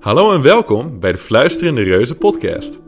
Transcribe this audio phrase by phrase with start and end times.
[0.00, 2.80] Hallo en welkom bij de Fluisterende Reuzen podcast.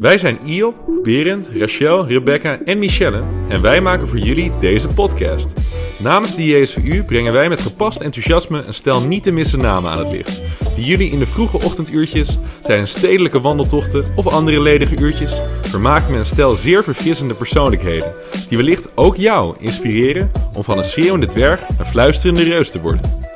[0.00, 5.52] Wij zijn Iop, Berend, Rachel, Rebecca en Michelle en wij maken voor jullie deze podcast.
[5.98, 9.98] Namens de JSVU brengen wij met gepast enthousiasme een stel niet te missen namen aan
[9.98, 10.42] het licht.
[10.76, 15.32] Die jullie in de vroege ochtenduurtjes, tijdens stedelijke wandeltochten of andere ledige uurtjes
[15.62, 18.14] vermaken met een stel zeer verfrissende persoonlijkheden.
[18.48, 23.26] Die wellicht ook jou inspireren om van een schreeuwende dwerg een fluisterende reus te worden.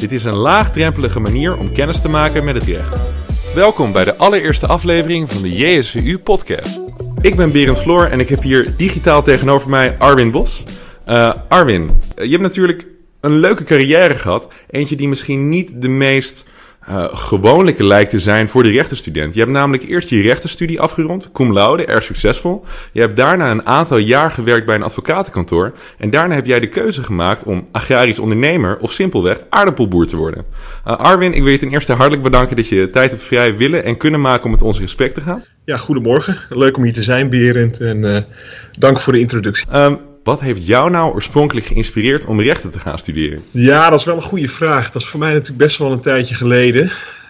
[0.00, 2.96] Dit is een laagdrempelige manier om kennis te maken met het recht.
[3.54, 6.80] Welkom bij de allereerste aflevering van de JSVU podcast.
[7.20, 10.62] Ik ben Berend Floor en ik heb hier digitaal tegenover mij Arwin Bos.
[11.08, 12.86] Uh, Arwin, je hebt natuurlijk
[13.20, 14.48] een leuke carrière gehad.
[14.70, 16.44] Eentje die misschien niet de meest
[16.88, 19.34] uh, gewoonlijke lijkt te zijn voor de rechtenstudent.
[19.34, 22.64] Je hebt namelijk eerst je rechtenstudie afgerond, cum laude, erg succesvol.
[22.92, 25.72] Je hebt daarna een aantal jaar gewerkt bij een advocatenkantoor.
[25.98, 30.44] En daarna heb jij de keuze gemaakt om agrarisch ondernemer of simpelweg aardappelboer te worden.
[30.86, 33.84] Uh, Arwin, ik wil je ten eerste hartelijk bedanken dat je tijd hebt vrij willen
[33.84, 35.44] en kunnen maken om met ons in gesprek te gaan.
[35.64, 36.36] Ja, goedemorgen.
[36.48, 37.80] Leuk om hier te zijn, Berend.
[37.80, 38.18] En uh,
[38.78, 39.74] dank voor de introductie.
[39.74, 43.42] Um, wat heeft jou nou oorspronkelijk geïnspireerd om rechten te gaan studeren?
[43.50, 44.90] Ja, dat is wel een goede vraag.
[44.90, 46.84] Dat is voor mij natuurlijk best wel een tijdje geleden.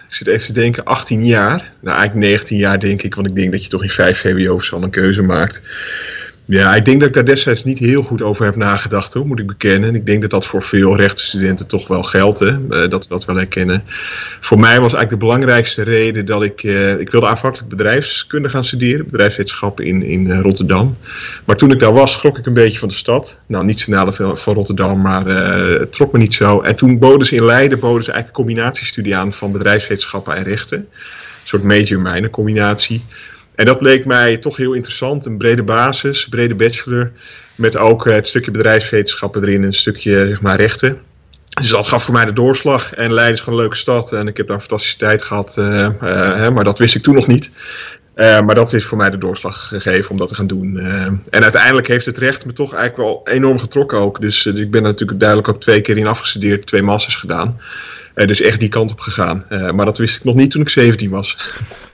[0.07, 1.73] Ik zit even te denken, 18 jaar.
[1.79, 4.69] Nou, eigenlijk 19 jaar denk ik, want ik denk dat je toch in 5 VWO's
[4.69, 5.61] wel een keuze maakt.
[6.51, 9.39] Ja, ik denk dat ik daar destijds niet heel goed over heb nagedacht, hoor, moet
[9.39, 9.89] ik bekennen.
[9.89, 13.09] En ik denk dat dat voor veel rechtenstudenten toch wel geldt, hè, uh, dat we
[13.09, 13.83] dat wel herkennen.
[14.39, 16.63] Voor mij was eigenlijk de belangrijkste reden dat ik...
[16.63, 20.97] Uh, ik wilde aanvankelijk bedrijfskunde gaan studeren, bedrijfswetenschappen in, in uh, Rotterdam.
[21.45, 23.39] Maar toen ik daar was, schrok ik een beetje van de stad.
[23.45, 26.61] Nou, niet zo nadeel van Rotterdam, maar het trok me niet zo.
[26.61, 30.43] En toen boden ze in Leiden boden ze eigenlijk een combinatiestudie aan van bedrijfswetenschappen en
[30.43, 30.77] rechten.
[30.77, 33.03] Een soort major-minor combinatie.
[33.55, 35.25] En dat bleek mij toch heel interessant.
[35.25, 37.11] Een brede basis, brede bachelor.
[37.55, 40.99] Met ook het stukje bedrijfswetenschappen erin, een stukje zeg maar, rechten.
[41.59, 42.93] Dus dat gaf voor mij de doorslag.
[42.93, 44.11] En Leiden is gewoon een leuke stad.
[44.13, 45.55] En ik heb daar een fantastische tijd gehad.
[45.59, 47.51] Uh, hè, maar dat wist ik toen nog niet.
[48.15, 50.77] Maar dat is voor mij de doorslag gegeven om dat te gaan doen.
[51.29, 54.21] en uiteindelijk heeft het recht me toch eigenlijk wel enorm getrokken ook.
[54.21, 56.65] Dus, dus ik ben er natuurlijk duidelijk ook twee keer in afgestudeerd.
[56.65, 57.59] Twee masters gedaan.
[58.13, 59.45] dus echt die kant op gegaan.
[59.49, 61.37] maar dat wist ik nog niet toen ik 17 was.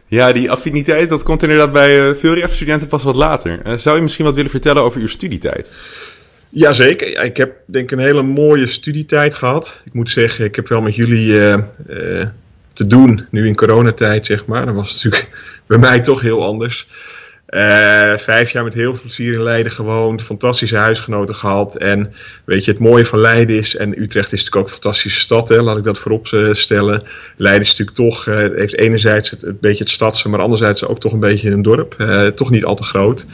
[0.07, 3.59] Ja, die affiniteit, dat komt inderdaad bij uh, veel rechtsstudenten pas wat later.
[3.65, 5.69] Uh, zou je misschien wat willen vertellen over uw studietijd?
[6.49, 7.23] Jazeker.
[7.23, 9.81] Ik heb denk ik een hele mooie studietijd gehad.
[9.85, 11.55] Ik moet zeggen, ik heb wel met jullie uh,
[12.73, 14.65] te doen, nu in coronatijd zeg maar.
[14.65, 15.29] Dat was natuurlijk
[15.67, 16.87] bij mij toch heel anders.
[17.49, 20.21] Uh, vijf jaar met heel veel plezier in Leiden gewoond.
[20.21, 21.77] Fantastische huisgenoten gehad.
[21.77, 22.13] En
[22.45, 23.75] weet je, het mooie van Leiden is.
[23.75, 25.49] En Utrecht is natuurlijk ook een fantastische stad.
[25.49, 27.03] Hè, laat ik dat voorop stellen.
[27.37, 28.27] Leiden is natuurlijk toch.
[28.27, 30.29] Uh, heeft enerzijds het, een beetje het stadse.
[30.29, 31.95] Maar anderzijds ook toch een beetje een dorp.
[32.35, 33.25] Toch niet al te groot.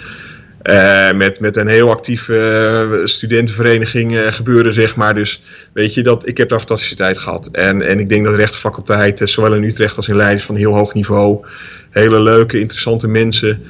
[1.15, 5.13] Met, met een heel actieve studentenvereniging gebeuren, zeg maar.
[5.13, 5.41] Dus
[5.73, 7.49] weet je, dat, ik heb daar fantastische tijd gehad.
[7.51, 8.33] En, en ik denk dat
[9.17, 11.45] de zowel in Utrecht als in Leiden, van heel hoog niveau.
[11.93, 13.63] Hele leuke, interessante mensen.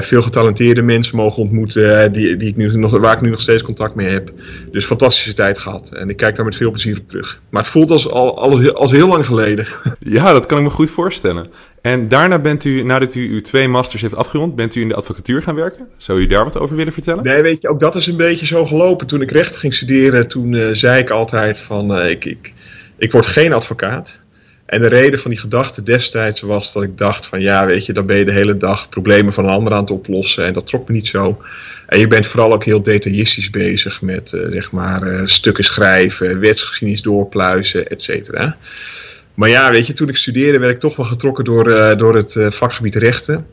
[0.00, 3.62] veel getalenteerde mensen mogen ontmoeten, die, die ik nu nog, waar ik nu nog steeds
[3.62, 4.30] contact mee heb.
[4.70, 5.92] Dus fantastische tijd gehad.
[5.92, 7.40] En ik kijk daar met veel plezier op terug.
[7.50, 9.66] Maar het voelt als, al, als, als heel lang geleden.
[10.00, 11.46] Ja, dat kan ik me goed voorstellen.
[11.82, 14.94] En daarna bent u, nadat u uw twee masters heeft afgerond, bent u in de
[14.94, 15.86] advocatuur gaan werken.
[15.96, 17.24] Zou u daar wat over willen vertellen?
[17.24, 19.06] Nee, weet je, ook dat is een beetje zo gelopen.
[19.06, 22.52] Toen ik recht ging studeren, toen uh, zei ik altijd van, ik, ik,
[22.96, 24.20] ik word geen advocaat.
[24.68, 27.92] En de reden van die gedachte destijds was dat ik dacht van, ja, weet je,
[27.92, 30.44] dan ben je de hele dag problemen van een ander aan het oplossen.
[30.44, 31.42] En dat trok me niet zo.
[31.86, 37.02] En je bent vooral ook heel detailistisch bezig met, uh, zeg maar, stukken schrijven, wetsgeschiedenis
[37.02, 38.56] doorpluizen, et cetera.
[39.34, 42.16] Maar ja, weet je, toen ik studeerde werd ik toch wel getrokken door, uh, door
[42.16, 43.46] het vakgebied rechten.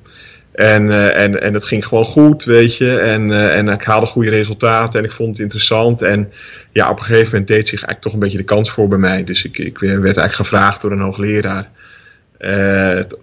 [0.55, 2.97] En, uh, en, en het ging gewoon goed, weet je.
[2.99, 6.01] En, en ik haalde goede resultaten en ik vond het interessant.
[6.01, 6.31] En
[6.71, 8.97] ja, op een gegeven moment deed zich eigenlijk toch een beetje de kans voor bij
[8.97, 9.23] mij.
[9.23, 11.69] Dus ik, ik werd eigenlijk gevraagd door een hoogleraar.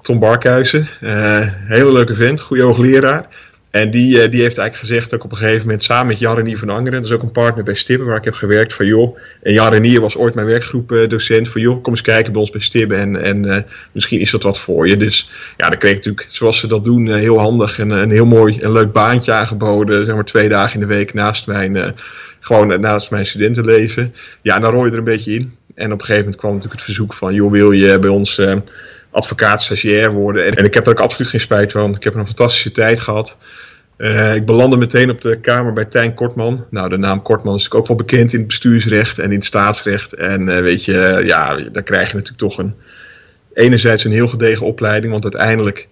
[0.00, 0.88] Tom Barkhuizen,
[1.66, 3.26] hele leuke vent, goede hoogleraar.
[3.72, 6.36] En die, uh, die heeft eigenlijk gezegd ik op een gegeven moment samen met Jan
[6.36, 8.86] Renier van Angeren, dat is ook een partner bij Stibbe waar ik heb gewerkt, van
[8.86, 12.50] joh, en Jan Renier was ooit mijn werkgroepdocent, van joh, kom eens kijken bij ons
[12.50, 13.56] bij Stibbe en, en uh,
[13.92, 14.96] misschien is dat wat voor je.
[14.96, 18.26] Dus ja, dan kreeg ik natuurlijk, zoals ze dat doen, heel handig en een heel
[18.26, 21.94] mooi en leuk baantje aangeboden, zeg maar twee dagen in de week naast mijn,
[22.40, 24.14] gewoon naast mijn studentenleven.
[24.42, 25.56] Ja, en dan rooi je er een beetje in.
[25.74, 28.40] En op een gegeven moment kwam natuurlijk het verzoek van, joh, wil je bij ons
[29.12, 30.46] advocaat stagiair worden.
[30.46, 31.94] En, en, ik heb er ook absoluut geen spijt van.
[31.94, 33.38] Ik heb een fantastische tijd gehad.
[33.98, 36.66] Uh, ik belandde meteen op de kamer bij Tijn Kortman.
[36.70, 39.44] Nou, de naam Kortman is natuurlijk ook wel bekend in het bestuursrecht en in het
[39.44, 40.12] staatsrecht.
[40.14, 42.74] En uh, weet je, ja, dan krijg je natuurlijk toch een,
[43.54, 45.12] enerzijds een heel gedegen opleiding.
[45.12, 45.88] Want uiteindelijk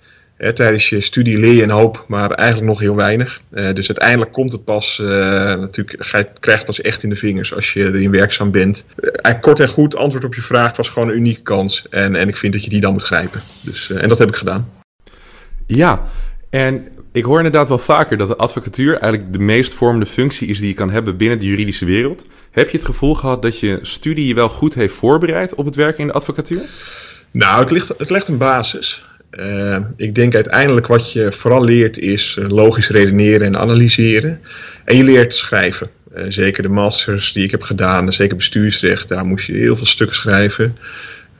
[0.54, 3.42] tijdens je studie leer je een hoop, maar eigenlijk nog heel weinig.
[3.50, 7.54] dus uiteindelijk komt het pas, natuurlijk, ga je, krijg je pas echt in de vingers
[7.54, 8.84] als je erin werkzaam bent.
[8.96, 11.86] eigenlijk kort en goed, antwoord op je vraag, het was gewoon een unieke kans.
[11.90, 13.40] En, en ik vind dat je die dan moet grijpen.
[13.64, 14.72] Dus, en dat heb ik gedaan.
[15.66, 16.02] Ja,
[16.50, 20.58] en ik hoor inderdaad wel vaker dat de advocatuur eigenlijk de meest vormende functie is
[20.58, 22.24] die je kan hebben binnen de juridische wereld.
[22.50, 25.74] Heb je het gevoel gehad dat je studie je wel goed heeft voorbereid op het
[25.74, 26.62] werken in de advocatuur?
[27.30, 29.04] Nou, het, ligt, het legt een basis.
[29.38, 34.40] Uh, ik denk uiteindelijk wat je vooral leert is eh, logisch redeneren en analyseren.
[34.84, 35.90] En je leert schrijven.
[36.16, 39.86] Uh, zeker de masters die ik heb gedaan, zeker bestuursrecht, daar moest je heel veel
[39.86, 40.76] stukken schrijven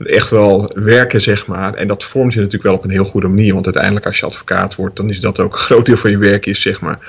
[0.05, 1.73] echt wel werken, zeg maar.
[1.73, 3.53] En dat vormt je natuurlijk wel op een heel goede manier.
[3.53, 6.17] Want uiteindelijk als je advocaat wordt, dan is dat ook een groot deel van je
[6.17, 6.99] werk is, zeg maar.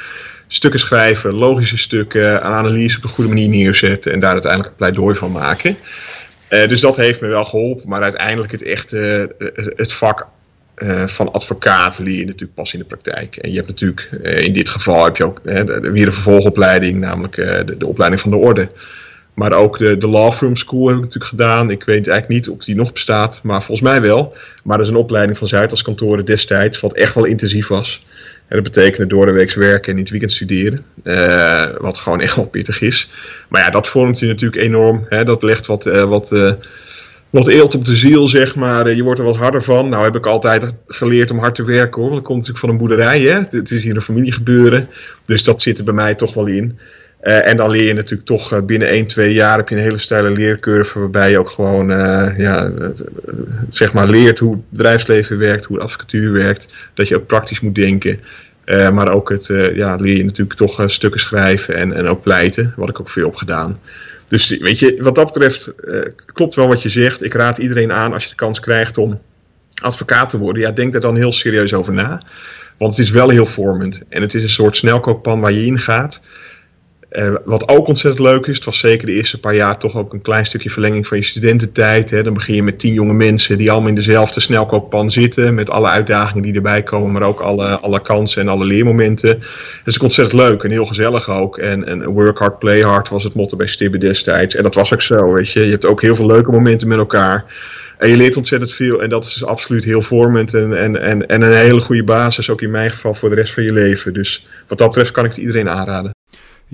[0.47, 5.15] Stukken schrijven, logische stukken, analyse op een goede manier neerzetten en daar uiteindelijk een pleidooi
[5.15, 5.77] van maken.
[6.49, 7.89] Dus dat heeft me wel geholpen.
[7.89, 9.35] Maar uiteindelijk het echte,
[9.77, 10.27] het vak
[10.83, 13.37] uh, van advocaat leer je natuurlijk pas in de praktijk.
[13.37, 17.75] En je hebt natuurlijk, in dit geval heb je ook weer een vervolgopleiding, namelijk de,
[17.79, 18.69] de opleiding van de orde.
[19.35, 21.71] Maar ook de, de Law Firm School heb ik natuurlijk gedaan.
[21.71, 24.35] Ik weet eigenlijk niet of die nog bestaat, maar volgens mij wel.
[24.65, 28.05] Maar dat is een opleiding van Zuidas kantoren destijds, wat echt wel intensief was.
[28.49, 30.85] En dat betekende door de week werken en in het weekend studeren.
[31.81, 33.09] Wat gewoon echt wel pittig is.
[33.49, 35.07] Maar ja, dat vormt je natuurlijk enorm.
[35.09, 35.25] Hè?
[35.25, 36.57] Dat legt wat, wat,
[37.33, 38.95] wat eelt op de ziel, zeg maar.
[38.95, 39.89] je wordt er wat harder van.
[39.89, 42.11] Nou heb ik altijd geleerd om hard te werken hoor.
[42.11, 43.21] Want dat komt natuurlijk van een boerderij.
[43.21, 43.59] Hè?
[43.59, 44.89] Het is hier een familiegebeuren.
[45.25, 46.79] Dus dat zit er bij mij toch wel in.
[47.23, 49.81] Uh, en dan leer je natuurlijk toch uh, binnen 1, 2 jaar heb je een
[49.81, 51.89] hele steile leercurve waarbij je ook gewoon
[52.37, 52.71] ja,
[53.69, 56.69] zeg maar leert hoe het bedrijfsleven werkt, hoe de advocatuur werkt.
[56.95, 58.21] Dat je ook praktisch moet denken.
[58.67, 62.89] maar ook het, ja, leer je natuurlijk toch stukken schrijven en, en ook pleiten, wat
[62.89, 63.79] ik ook veel heb gedaan.
[64.33, 65.73] Dus weet je, wat dat betreft
[66.27, 67.23] klopt wel wat je zegt.
[67.23, 69.21] Ik raad iedereen aan als je de kans krijgt om
[69.83, 70.63] advocaat te worden.
[70.63, 72.23] Ja, denk daar dan heel serieus over na.
[72.79, 74.01] Want het is wel heel vormend.
[74.09, 76.23] En het is een soort snelkookpan waar je in gaat.
[77.13, 80.13] Uh, wat ook ontzettend leuk is, het was zeker de eerste paar jaar toch ook
[80.13, 82.11] een klein stukje verlenging van je studententijd.
[82.11, 82.23] Hè.
[82.23, 85.55] Dan begin je met tien jonge mensen die allemaal in dezelfde snelkookpan zitten.
[85.55, 89.39] Met alle uitdagingen die erbij komen, maar ook alle, alle kansen en alle leermomenten.
[89.39, 91.59] Dat is ontzettend leuk en heel gezellig ook.
[91.59, 94.55] En, en work hard, play hard was het motto bij Stibbe destijds.
[94.55, 95.65] En dat was ook zo, weet je.
[95.65, 97.45] Je hebt ook heel veel leuke momenten met elkaar.
[97.99, 101.27] En je leert ontzettend veel en dat is dus absoluut heel vormend en, en, en,
[101.27, 104.15] en een hele goede basis, ook in mijn geval, voor de rest van je leven.
[104.15, 106.12] Dus wat dat betreft kan ik het iedereen aanraden.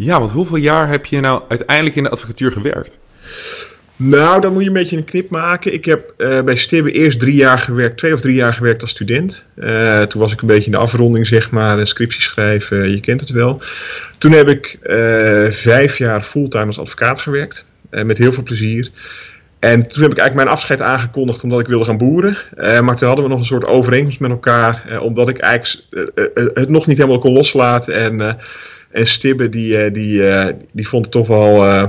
[0.01, 2.99] Ja, want hoeveel jaar heb je nou uiteindelijk in de advocatuur gewerkt?
[3.97, 5.73] Nou, dan moet je een beetje een knip maken.
[5.73, 8.91] Ik heb uh, bij Stibbe eerst drie jaar gewerkt, twee of drie jaar gewerkt als
[8.91, 9.45] student.
[9.57, 13.21] Uh, toen was ik een beetje in de afronding, zeg maar, scriptie schrijven, je kent
[13.21, 13.63] het wel.
[14.19, 14.79] Toen heb ik
[15.51, 18.91] vijf jaar fulltime als advocaat gewerkt, met heel veel plezier.
[19.59, 22.37] En toen heb ik eigenlijk mijn afscheid aangekondigd omdat ik wilde gaan boeren.
[22.57, 25.87] maar toen hadden we nog een soort overeenkomst met elkaar, omdat ik eigenlijk
[26.55, 28.39] het nog niet helemaal kon loslaten en
[28.91, 31.85] en Stibbe die, eh, die, eh, die vond het toch wel, uh,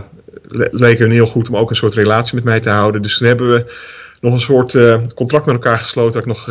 [0.71, 3.01] leek hun heel goed om ook een soort relatie met mij te houden.
[3.01, 3.73] Dus toen hebben we
[4.21, 4.77] nog een soort
[5.13, 6.49] contract met elkaar gesloten dat ik nog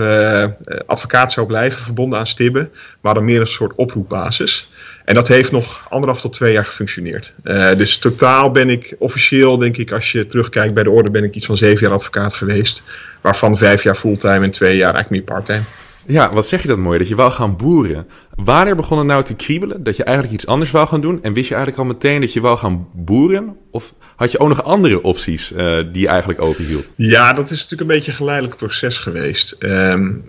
[0.86, 2.68] advocaat zou blijven, verbonden aan Stibbe.
[3.00, 4.70] Maar dan meer een soort oproepbasis.
[5.04, 7.34] En dat heeft nog anderhalf tot twee jaar gefunctioneerd.
[7.76, 11.34] dus totaal ben ik officieel, denk ik, als je terugkijkt bij de orde, ben ik
[11.34, 12.82] iets van zeven jaar advocaat geweest.
[13.20, 15.62] Waarvan vijf jaar fulltime en twee jaar eigenlijk meer parttime.
[16.08, 18.06] Ja, wat zeg je dat mooi, dat je wou gaan boeren.
[18.34, 21.22] Wanneer begon het nou te kriebelen dat je eigenlijk iets anders wou gaan doen?
[21.22, 23.56] En wist je eigenlijk al meteen dat je wou gaan boeren?
[23.70, 25.58] Of had je ook nog andere opties uh,
[25.92, 26.86] die je eigenlijk openhield?
[26.94, 29.56] Ja, dat is natuurlijk een beetje een geleidelijk proces geweest.
[29.60, 30.24] Um,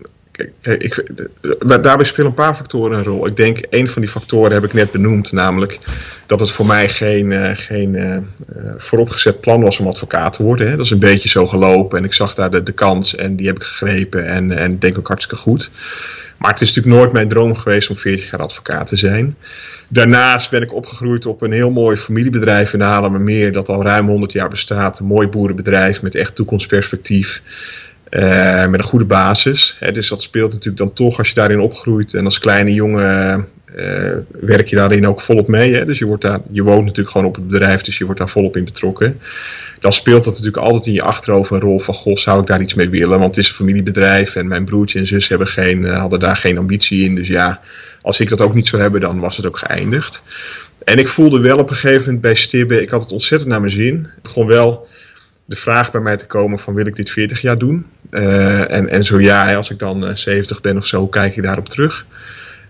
[0.62, 1.06] kijk, ik,
[1.68, 3.28] daarbij spelen een paar factoren een rol.
[3.28, 5.80] Ik denk, een van die factoren heb ik net benoemd, namelijk
[6.26, 8.18] dat het voor mij geen, uh, geen uh,
[8.78, 10.70] vooropgezet plan was om advocaat te worden.
[10.70, 10.76] Hè.
[10.76, 13.48] Dat is een beetje zo gelopen en ik zag daar de, de kans en die
[13.48, 15.72] heb ik gegrepen en, en denk ook hartstikke goed.
[16.38, 19.36] Maar het is natuurlijk nooit mijn droom geweest om 40 jaar advocaat te zijn.
[19.88, 24.08] Daarnaast ben ik opgegroeid op een heel mooi familiebedrijf in de Haarlemmermeer dat al ruim
[24.08, 25.00] 100 jaar bestaat.
[25.00, 27.42] Een mooi boerenbedrijf met echt toekomstperspectief.
[28.12, 29.76] Uh, met een goede basis.
[29.80, 32.14] Hè, dus dat speelt natuurlijk dan toch als je daarin opgroeit.
[32.14, 35.74] En als kleine jongen uh, werk je daarin ook volop mee.
[35.74, 35.86] Hè?
[35.86, 38.30] Dus je, wordt daar, je woont natuurlijk gewoon op het bedrijf, dus je wordt daar
[38.30, 39.20] volop in betrokken.
[39.80, 42.62] Dan speelt dat natuurlijk altijd in je achterhoofd een rol van: Goh, zou ik daar
[42.62, 43.20] iets mee willen?
[43.20, 46.38] Want het is een familiebedrijf en mijn broertje en zus hebben geen, uh, hadden daar
[46.38, 47.16] geen ambitie in.
[47.16, 47.60] Dus ja,
[48.02, 50.24] als ik dat ook niet zou hebben, dan was het ook geëindigd.
[50.84, 53.60] En ik voelde wel op een gegeven moment bij Stibbe, ik had het ontzettend naar
[53.60, 54.08] mijn zin.
[54.24, 54.88] Gewoon wel
[55.46, 57.86] de vraag bij mij te komen van wil ik dit 40 jaar doen?
[58.12, 61.70] Uh, en, en zo ja, als ik dan 70 ben of zo, kijk ik daarop
[61.70, 62.06] terug.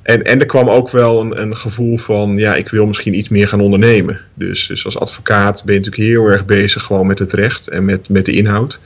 [0.02, 3.30] En, en er kwam ook wel een, een gevoel van, ja, ik wil misschien iets
[3.30, 4.22] meer gaan ondernemen.
[4.34, 7.86] Dus, dus als advocaat ben je natuurlijk heel erg bezig gewoon met het recht en
[7.86, 8.80] met, met de inhoud.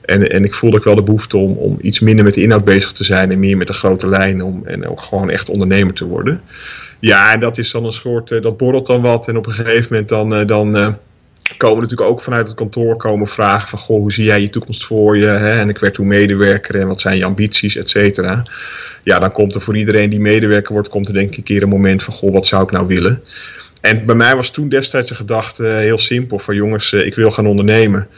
[0.00, 2.64] En, en ik voelde ook wel de behoefte om, om iets minder met de inhoud
[2.64, 4.46] bezig te zijn en meer met de grote lijnen.
[4.46, 6.40] Om, en ook gewoon echt ondernemer te worden.
[6.98, 9.28] Ja, en dat is dan een soort, dat borrelt dan wat.
[9.28, 10.98] En op een gegeven moment dan, dan
[11.56, 14.84] komen natuurlijk ook vanuit het kantoor komen vragen van goh, hoe zie jij je toekomst
[14.84, 15.26] voor je?
[15.26, 15.58] Hè?
[15.58, 18.42] En ik werd toen medewerker en wat zijn je ambities, et cetera.
[19.02, 21.62] Ja, dan komt er voor iedereen die medewerker wordt, komt er denk ik een keer
[21.62, 23.22] een moment van goh, wat zou ik nou willen?
[23.80, 27.46] En bij mij was toen destijds de gedachte heel simpel van jongens, ik wil gaan
[27.46, 28.08] ondernemen.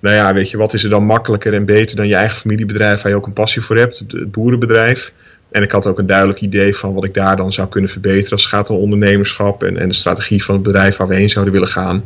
[0.00, 3.02] Nou ja, weet je, wat is er dan makkelijker en beter dan je eigen familiebedrijf
[3.02, 5.12] waar je ook een passie voor hebt, het boerenbedrijf.
[5.50, 8.30] En ik had ook een duidelijk idee van wat ik daar dan zou kunnen verbeteren
[8.30, 11.30] als het gaat om ondernemerschap en, en de strategie van het bedrijf waar we heen
[11.30, 12.04] zouden willen gaan.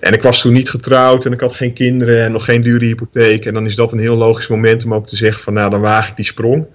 [0.00, 2.84] En ik was toen niet getrouwd en ik had geen kinderen en nog geen dure
[2.84, 3.44] hypotheek.
[3.44, 5.80] En dan is dat een heel logisch moment om ook te zeggen van nou dan
[5.80, 6.66] waag ik die sprong.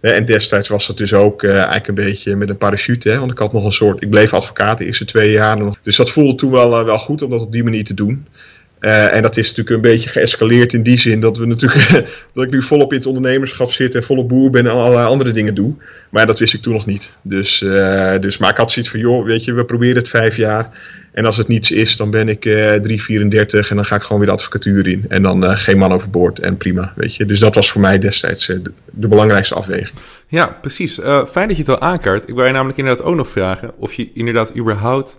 [0.00, 3.18] En destijds was dat dus ook uh, eigenlijk een beetje met een parachute.
[3.18, 4.02] Want ik had nog een soort.
[4.02, 5.76] Ik bleef advocaat de eerste twee jaar.
[5.82, 8.26] Dus dat voelde toen wel, uh, wel goed om dat op die manier te doen.
[8.80, 11.90] Uh, en dat is natuurlijk een beetje geëscaleerd in die zin dat we natuurlijk
[12.34, 15.30] dat ik nu volop in het ondernemerschap zit en volop boer ben en allerlei andere
[15.30, 15.74] dingen doe.
[16.10, 17.10] Maar dat wist ik toen nog niet.
[17.22, 20.36] Dus, uh, dus maar ik had zoiets van, joh, weet je, we proberen het vijf
[20.36, 20.70] jaar.
[21.12, 24.02] En als het niets is, dan ben ik uh, 3, 34 en dan ga ik
[24.02, 25.04] gewoon weer de advocatuur in.
[25.08, 27.26] En dan geen man overboord en prima, weet je.
[27.26, 29.98] Dus dat was voor mij destijds de, de, belangrijkste afweging.
[30.28, 30.94] Ja, precies.
[31.30, 32.28] fijn dat je het al aankaart.
[32.28, 35.16] Ik wil je namelijk inderdaad ook nog vragen of je inderdaad überhaupt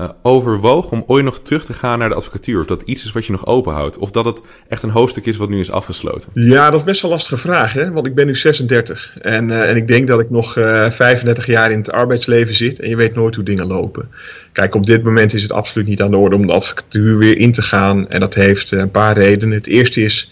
[0.00, 2.60] uh, overwoog om ooit nog terug te gaan naar de advocatuur?
[2.60, 3.98] Of dat iets is wat je nog openhoudt?
[3.98, 6.30] Of dat het echt een hoofdstuk is wat nu is afgesloten?
[6.34, 7.72] Ja, dat is best wel een lastige vraag.
[7.72, 7.92] Hè?
[7.92, 9.12] Want ik ben nu 36.
[9.20, 12.80] En, uh, en ik denk dat ik nog uh, 35 jaar in het arbeidsleven zit.
[12.80, 14.08] En je weet nooit hoe dingen lopen.
[14.52, 17.38] Kijk, op dit moment is het absoluut niet aan de orde om de advocatuur weer
[17.38, 18.08] in te gaan.
[18.08, 19.56] En dat heeft eh, een paar redenen.
[19.56, 20.30] Het eerste is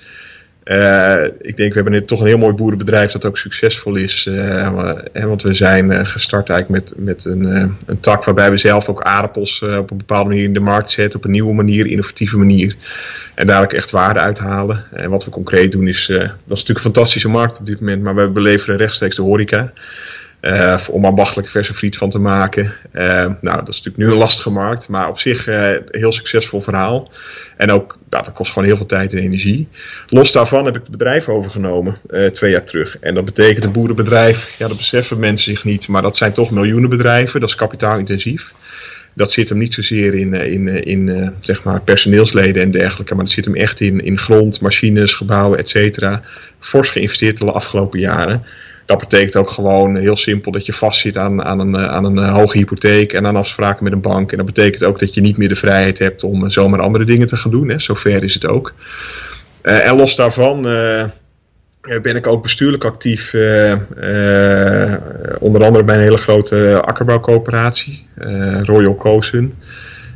[0.65, 4.27] uh, ik denk, we hebben toch een heel mooi boerenbedrijf dat ook succesvol is.
[4.27, 7.45] Uh, want we zijn uh, gestart eigenlijk met, met een,
[7.87, 11.19] een tak waarbij we zelf ook aardappels op een bepaalde manier in de markt zetten.
[11.19, 12.77] Op een nieuwe manier, innovatieve manier.
[13.35, 14.85] En daar ook echt waarde uithalen.
[14.93, 18.03] En wat we concreet doen is, dat is natuurlijk een fantastische markt op dit moment.
[18.03, 19.73] Maar we beleveren rechtstreeks de horeca.
[20.43, 22.73] Uh, om ambachtelijke verse friet van te maken.
[22.93, 23.03] Uh,
[23.41, 27.11] nou, dat is natuurlijk nu een lastige markt, maar op zich uh, heel succesvol verhaal.
[27.57, 29.69] En ook, dat kost gewoon heel veel tijd en energie.
[30.07, 31.97] Los daarvan heb ik het bedrijf overgenomen
[32.33, 32.99] twee jaar terug.
[32.99, 36.51] En dat betekent een boerenbedrijf, ja, dat beseffen mensen zich niet, maar dat zijn toch
[36.51, 38.53] miljoenen bedrijven, dat is kapitaalintensief.
[39.15, 43.33] Dat zit hem niet zozeer in, in, in zeg maar personeelsleden en dergelijke, maar dat
[43.33, 46.23] zit hem echt in, in grond, machines, gebouwen, et cetera.
[46.59, 48.45] Fors geïnvesteerd de afgelopen jaren
[48.91, 52.33] dat betekent ook gewoon heel simpel dat je vastzit aan, aan, een, aan een eh,
[52.33, 54.31] hoge hypotheek en aan afspraken met een bank.
[54.31, 57.05] En dat betekent ook dat je niet meer de vrijheid hebt om eh, zomaar andere
[57.05, 57.69] dingen te gaan doen.
[57.69, 57.79] Hè.
[57.79, 58.75] Zover is het ook.
[59.63, 60.63] En los daarvan
[62.03, 63.35] ben ik ook bestuurlijk actief.
[65.39, 68.07] Onder andere bij een hele grote akkerbouwcoöperatie,
[68.63, 69.55] Royal Cozen.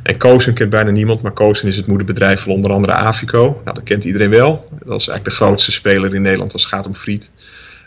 [0.02, 3.60] En Cozen kent bijna niemand, maar Cozen is het moederbedrijf van onder andere Avico.
[3.64, 4.64] Nou, dat kent iedereen wel.
[4.68, 7.32] Dat is eigenlijk de grootste speler in Nederland als het gaat om friet.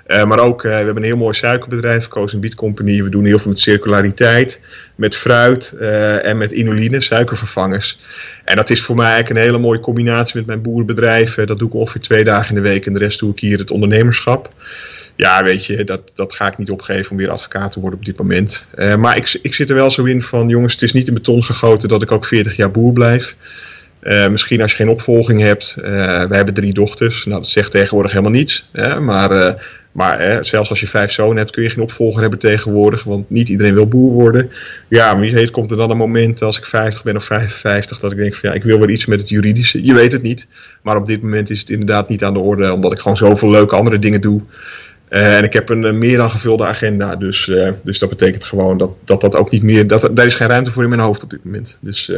[0.08, 3.04] Uh, maar ook, uh, we hebben een heel mooi suikerbedrijf, Koos Beet Company.
[3.04, 4.62] We doen heel veel met circulariteit,
[4.96, 8.00] met fruit uh, en met inuline, suikervervangers.
[8.46, 11.36] En dat is voor mij eigenlijk een hele mooie combinatie met mijn boerenbedrijf.
[11.36, 13.58] dat doe ik ongeveer twee dagen in de week en de rest doe ik hier
[13.58, 14.50] het ondernemerschap.
[15.16, 18.06] Ja, weet je, dat, dat ga ik niet opgeven om weer advocaat te worden op
[18.06, 18.66] dit moment.
[18.98, 21.44] maar ik, ik zit er wel zo in van, jongens, het is niet in beton
[21.44, 23.36] gegoten dat ik ook 40 jaar boer blijf.
[24.30, 25.76] Misschien als je geen opvolging hebt.
[25.80, 25.84] Uh,
[26.24, 27.26] we hebben drie dochters.
[27.26, 28.70] Nou, dat zegt tegenwoordig helemaal niets.
[28.72, 29.00] Hè?
[29.00, 29.56] Maar,
[29.98, 33.04] maar zelfs als je vijf zonen hebt, kun je geen opvolger hebben tegenwoordig.
[33.04, 34.50] Want niet iedereen wil boer worden.
[34.88, 38.00] Ja, maar wie weet komt er dan een moment als ik 50 ben of 55
[38.00, 39.86] dat ik denk van ja, ik wil weer iets met het juridische.
[39.86, 40.48] Je weet het niet.
[40.82, 42.72] Maar op dit moment is het inderdaad niet aan de orde.
[42.72, 44.42] Omdat ik gewoon zoveel leuke andere dingen doe.
[45.10, 47.16] en ik heb een meer dan gevulde agenda.
[47.16, 47.52] Dus,
[47.84, 49.88] dus dat betekent gewoon dat, dat dat ook niet meer.
[49.88, 51.78] Dat, daar is geen ruimte voor in mijn hoofd op dit moment.
[51.82, 52.12] Dus.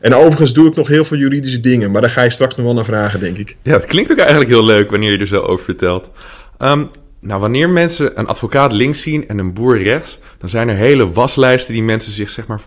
[0.00, 2.64] En overigens doe ik nog heel veel juridische dingen, maar daar ga je straks nog
[2.64, 3.56] wel naar vragen, denk ik.
[3.62, 6.10] Ja, het klinkt ook eigenlijk heel leuk wanneer je er zo over vertelt.
[6.58, 10.74] Um, nou, wanneer mensen een advocaat links zien en een boer rechts, dan zijn er
[10.74, 12.60] hele waslijsten die mensen zich zeg maar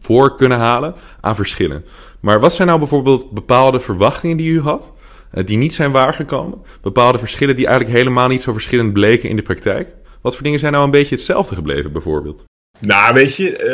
[0.00, 1.84] voor kunnen halen aan verschillen.
[2.20, 4.92] Maar wat zijn nou bijvoorbeeld bepaalde verwachtingen die u had,
[5.34, 6.62] uh, die niet zijn waargekomen?
[6.82, 9.94] Bepaalde verschillen die eigenlijk helemaal niet zo verschillend bleken in de praktijk?
[10.20, 12.44] Wat voor dingen zijn nou een beetje hetzelfde gebleven, bijvoorbeeld?
[12.80, 13.64] Nou, weet je,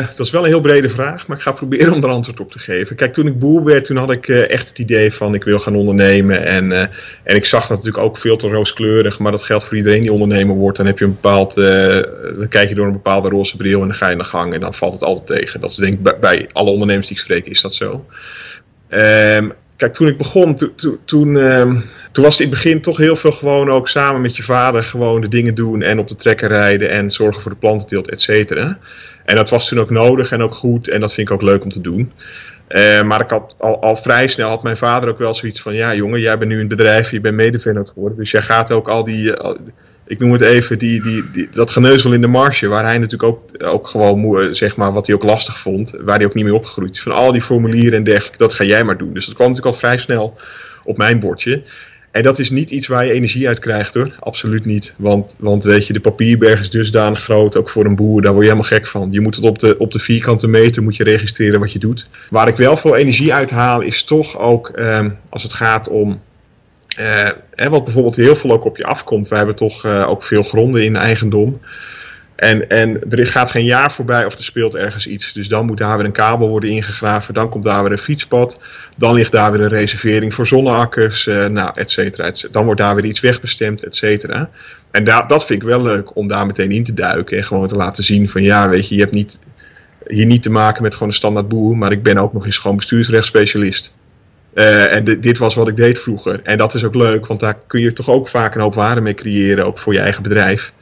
[0.00, 2.40] uh, dat is wel een heel brede vraag, maar ik ga proberen om er antwoord
[2.40, 2.96] op te geven.
[2.96, 5.58] Kijk, toen ik boer werd, toen had ik uh, echt het idee van ik wil
[5.58, 6.44] gaan ondernemen.
[6.44, 6.80] En, uh,
[7.22, 10.12] en ik zag dat natuurlijk ook veel te rooskleurig, maar dat geldt voor iedereen die
[10.12, 10.76] ondernemer wordt.
[10.76, 13.96] Dan heb je een bepaald, dan kijk je door een bepaalde roze bril en dan
[13.96, 15.60] ga je naar gang en dan valt het altijd tegen.
[15.60, 18.06] Dat is denk ik bij, bij alle ondernemers die ik spreek, is dat zo.
[18.90, 22.80] Um, Kijk, toen ik begon, to, to, toen, um, toen was het in het begin
[22.80, 26.08] toch heel veel gewoon ook samen met je vader gewoon de dingen doen en op
[26.08, 28.78] de trekker rijden en zorgen voor de plantenteelt, et cetera.
[29.24, 31.62] En dat was toen ook nodig en ook goed en dat vind ik ook leuk
[31.62, 32.12] om te doen.
[32.68, 35.74] Uh, maar ik had al, al, vrij snel had mijn vader ook wel zoiets van:
[35.74, 38.18] ja, jongen, jij bent nu een bedrijf, je bent medevennoot geworden.
[38.18, 39.32] Dus jij gaat ook al die,
[40.06, 43.22] ik noem het even, die, die, die, dat geneuzel in de marge, waar hij natuurlijk
[43.22, 46.54] ook, ook gewoon, zeg maar, wat hij ook lastig vond, waar hij ook niet mee
[46.54, 47.02] opgegroeid is.
[47.02, 49.12] Van al die formulieren en dergelijke, dat ga jij maar doen.
[49.12, 50.36] Dus dat kwam natuurlijk al vrij snel
[50.84, 51.62] op mijn bordje.
[52.16, 54.14] En dat is niet iets waar je energie uit krijgt hoor.
[54.20, 54.94] Absoluut niet.
[54.96, 58.22] Want, want weet je, de papierberg is dusdanig groot, ook voor een boer.
[58.22, 59.12] Daar word je helemaal gek van.
[59.12, 62.08] Je moet het op de, op de vierkante meter moet je registreren wat je doet.
[62.30, 66.20] Waar ik wel veel energie uit haal, is toch ook eh, als het gaat om.
[66.96, 69.28] Eh, wat bijvoorbeeld heel veel ook op je afkomt.
[69.28, 71.60] We hebben toch eh, ook veel gronden in eigendom.
[72.36, 75.32] En, en er gaat geen jaar voorbij of er speelt ergens iets.
[75.32, 77.34] Dus dan moet daar weer een kabel worden ingegraven.
[77.34, 78.60] Dan komt daar weer een fietspad.
[78.96, 81.26] Dan ligt daar weer een reservering voor zonneakkers.
[81.26, 84.50] Uh, nou, et cetera, Dan wordt daar weer iets wegbestemd, et cetera.
[84.90, 87.36] En dat vind ik wel leuk om daar meteen in te duiken.
[87.36, 89.40] En gewoon te laten zien van ja, weet je, je hebt niet,
[90.06, 91.76] hier niet te maken met gewoon een standaard boer.
[91.76, 93.94] Maar ik ben ook nog eens gewoon bestuursrechtsspecialist.
[94.56, 96.40] Uh, en dit was wat ik deed vroeger.
[96.42, 99.00] En dat is ook leuk, want daar kun je toch ook vaak een hoop waarde
[99.00, 99.66] mee creëren.
[99.66, 100.72] Ook voor je eigen bedrijf.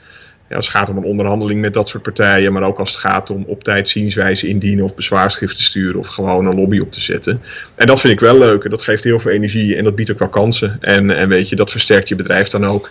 [0.49, 3.01] Ja, als het gaat om een onderhandeling met dat soort partijen, maar ook als het
[3.01, 7.01] gaat om op tijd zienswijze indienen of bezwaarschriften sturen of gewoon een lobby op te
[7.01, 7.43] zetten.
[7.75, 10.11] En dat vind ik wel leuk en dat geeft heel veel energie en dat biedt
[10.11, 10.77] ook wel kansen.
[10.81, 12.91] En, en weet je, dat versterkt je bedrijf dan ook.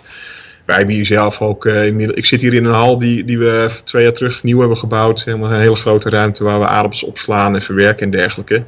[0.66, 3.70] Wij hebben hier zelf ook, uh, ik zit hier in een hal die, die we
[3.84, 5.24] twee jaar terug nieuw hebben gebouwd.
[5.24, 8.64] Helemaal een hele grote ruimte waar we aardappels opslaan en verwerken en dergelijke.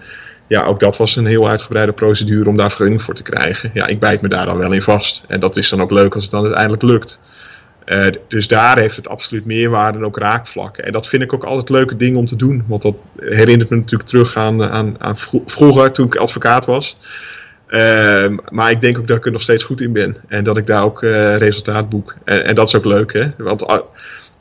[0.47, 3.71] Ja, ook dat was een heel uitgebreide procedure om daar vergunning voor te krijgen.
[3.73, 5.23] Ja, ik bijt me daar dan wel in vast.
[5.27, 7.19] En dat is dan ook leuk als het dan uiteindelijk lukt.
[7.85, 10.85] Uh, dus daar heeft het absoluut meerwaarde en ook raakvlakken.
[10.85, 12.63] En dat vind ik ook altijd leuke dingen om te doen.
[12.67, 14.63] Want dat herinnert me natuurlijk terug aan,
[15.01, 16.97] aan vroeger toen ik advocaat was.
[17.69, 20.17] Uh, maar ik denk ook dat ik er nog steeds goed in ben.
[20.27, 22.15] En dat ik daar ook uh, resultaat boek.
[22.23, 23.27] En, en, dat is ook leuk, hè?
[23.37, 23.77] Want uh,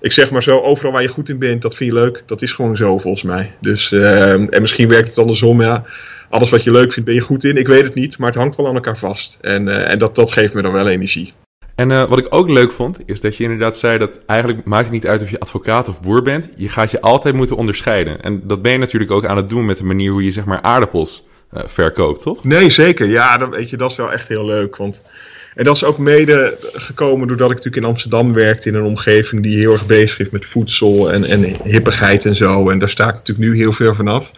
[0.01, 2.23] ik zeg maar zo, overal waar je goed in bent, dat vind je leuk.
[2.27, 3.53] Dat is gewoon zo volgens mij.
[3.61, 5.83] Dus, ehm, en misschien werkt het andersom, ja.
[6.29, 7.57] Alles wat je leuk vindt, ben je goed in.
[7.57, 9.39] Ik weet het niet, maar het hangt wel aan elkaar vast.
[9.41, 11.33] En, en dat, dat geeft me dan wel energie.
[11.75, 14.85] En uh, wat ik ook leuk vond, is dat je inderdaad zei dat eigenlijk maakt
[14.85, 16.49] het niet uit of je advocaat of boer bent.
[16.57, 18.21] Je gaat je altijd moeten onderscheiden.
[18.21, 20.45] En dat ben je natuurlijk ook aan het doen met de manier hoe je zeg
[20.45, 21.25] maar aardappels
[21.55, 22.45] verkoopt, toch?
[22.45, 23.09] Nee, zeker.
[23.09, 24.77] Ja, dan, weet je, dat is wel echt heel leuk.
[24.77, 25.03] Want...
[25.55, 29.43] En dat is ook mede gekomen doordat ik natuurlijk in Amsterdam werkte in een omgeving
[29.43, 32.71] die heel erg bezig is met voedsel en, en hippigheid en zo.
[32.71, 34.31] En daar sta ik natuurlijk nu heel veel van af.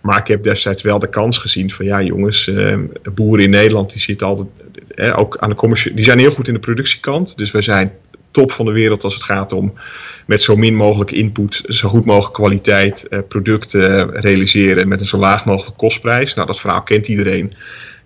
[0.00, 2.78] Maar ik heb destijds wel de kans gezien van ja jongens, eh,
[3.14, 4.48] boeren in Nederland die zitten altijd
[5.16, 7.36] ook aan de commercie, die zijn heel goed in de productiekant.
[7.36, 7.92] Dus wij zijn
[8.32, 9.72] top van de wereld als het gaat om
[10.26, 15.18] met zo min mogelijk input, zo goed mogelijk kwaliteit eh, producten realiseren met een zo
[15.18, 16.34] laag mogelijke kostprijs.
[16.34, 17.54] Nou, dat verhaal kent iedereen.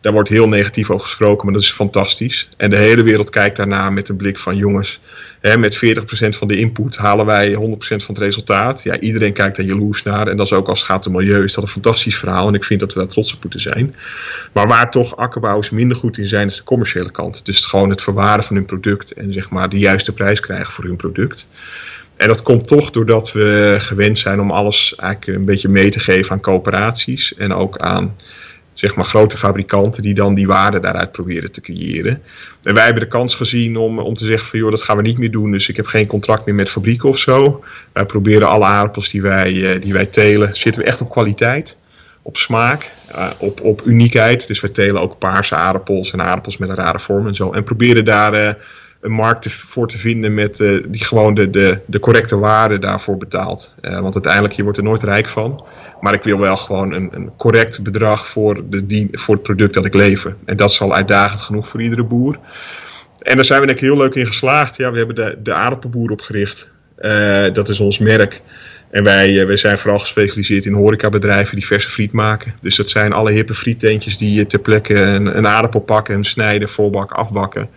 [0.00, 2.48] Daar wordt heel negatief over gesproken, maar dat is fantastisch.
[2.56, 5.00] En de hele wereld kijkt daarna met een blik van jongens,
[5.40, 8.82] hè, met 40% van de input halen wij 100% van het resultaat.
[8.82, 10.28] Ja, iedereen kijkt daar jaloers naar.
[10.28, 12.48] En dat is ook als het gaat om milieu, is dat een fantastisch verhaal.
[12.48, 13.94] En ik vind dat we daar trots op moeten zijn.
[14.52, 17.44] Maar waar toch akkerbouwers minder goed in zijn, is de commerciële kant.
[17.44, 20.84] Dus gewoon het verwaren van hun product en zeg maar de juiste prijs krijgen voor
[20.84, 21.48] hun product.
[22.16, 26.00] En dat komt toch doordat we gewend zijn om alles eigenlijk een beetje mee te
[26.00, 28.16] geven aan coöperaties en ook aan
[28.78, 32.22] zeg maar, grote fabrikanten die dan die waarde daaruit proberen te creëren.
[32.62, 35.02] En wij hebben de kans gezien om, om te zeggen van joh, dat gaan we
[35.02, 35.50] niet meer doen.
[35.50, 37.64] Dus ik heb geen contract meer met fabrieken of zo.
[37.92, 41.76] Wij proberen alle aardappels die wij, uh, die wij telen, zitten we echt op kwaliteit.
[42.22, 44.46] Op smaak, uh, op, op uniekheid.
[44.46, 47.52] Dus wij telen ook paarse aardappels en aardappels met een rare vorm en zo.
[47.52, 48.52] En proberen daar uh,
[49.00, 53.74] een markt voor te vinden met, die gewoon de, de, de correcte waarde daarvoor betaalt.
[53.80, 55.64] want uiteindelijk, je wordt er nooit rijk van.
[56.00, 59.84] Maar ik wil wel gewoon een, een correct bedrag voor, de voor het product dat
[59.84, 60.36] ik lever.
[60.44, 62.38] En dat is al uitdagend genoeg voor iedere boer.
[63.18, 64.76] En daar zijn we denk ik heel leuk in geslaagd.
[64.76, 66.70] Ja, we hebben de, de aardappelboer opgericht.
[66.98, 68.42] Uh, dat is ons merk.
[68.90, 72.54] En wij, uh, wij zijn vooral gespecialiseerd in horecabedrijven die verse friet maken.
[72.60, 77.16] Dus dat zijn alle hippe friettentjes die ter plekke een, een aardappel pakken, snijden, volbakken,
[77.16, 77.68] afbakken.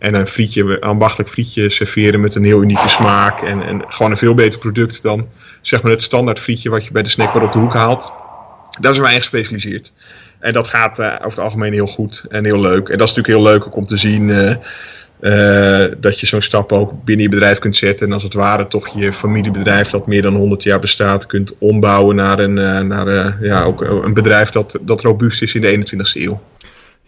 [0.00, 3.40] En een frietje, ambachtelijk frietje serveren met een heel unieke smaak.
[3.40, 5.28] En, en gewoon een veel beter product dan
[5.60, 8.12] zeg maar het standaard frietje wat je bij de snackbar op de hoek haalt.
[8.80, 9.92] Daar zijn wij in gespecialiseerd.
[10.38, 12.88] En dat gaat uh, over het algemeen heel goed en heel leuk.
[12.88, 14.50] En dat is natuurlijk heel leuk ook om te zien uh,
[15.20, 18.06] uh, dat je zo'n stap ook binnen je bedrijf kunt zetten.
[18.06, 22.16] En als het ware toch je familiebedrijf dat meer dan 100 jaar bestaat kunt ombouwen
[22.16, 22.54] naar een,
[22.86, 26.40] naar, ja, ook een bedrijf dat, dat robuust is in de 21ste eeuw.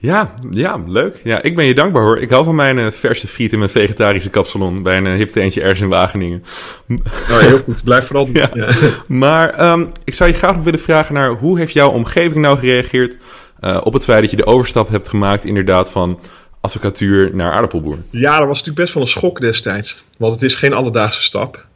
[0.02, 1.20] Ja, ja, leuk.
[1.24, 2.20] Ja, ik ben je dankbaar hoor.
[2.20, 5.34] Ik hou van mijn uh, verse friet in mijn vegetarische kapsalon bij een uh, hip
[5.34, 6.44] eentje ergens in Wageningen.
[6.86, 7.84] Nou, heel goed.
[7.84, 8.70] Blijf vooral ja.
[9.06, 12.58] Maar um, ik zou je graag nog willen vragen naar hoe heeft jouw omgeving nou
[12.58, 13.18] gereageerd
[13.60, 16.18] uh, op het feit dat je de overstap hebt gemaakt inderdaad van
[16.60, 17.98] advocatuur naar aardappelboer?
[18.10, 20.02] Ja, dat was natuurlijk best wel een schok destijds.
[20.18, 21.66] Want het is geen alledaagse stap.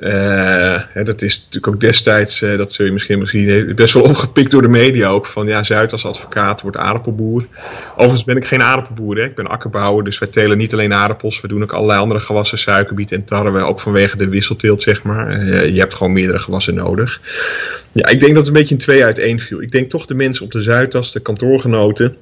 [0.00, 4.62] Hè, dat is natuurlijk ook destijds, dat zul je misschien misschien best wel opgepikt door
[4.62, 5.26] de media ook.
[5.26, 7.46] Van ja, Zuid als advocaat wordt aardappelboer.
[7.92, 9.24] Overigens ben ik geen aardappelboer, hè.
[9.24, 10.04] ik ben akkerbouwer.
[10.04, 11.40] Dus wij telen niet alleen aardappels.
[11.40, 13.60] We doen ook allerlei andere gewassen, suikerbiet en tarwe.
[13.60, 15.46] Ook vanwege de wisselteelt, zeg maar.
[15.66, 17.20] je hebt gewoon meerdere gewassen nodig.
[17.92, 19.62] Ja, ik denk dat het een beetje in twee uit één viel.
[19.62, 22.16] Ik denk toch de mensen op de Zuidas, de kantoorgenoten